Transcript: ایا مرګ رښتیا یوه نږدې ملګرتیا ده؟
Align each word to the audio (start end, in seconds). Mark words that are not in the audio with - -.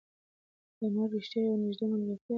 ایا 0.79 0.87
مرګ 0.95 1.11
رښتیا 1.17 1.39
یوه 1.45 1.57
نږدې 1.61 1.85
ملګرتیا 1.91 2.25
ده؟ 2.29 2.29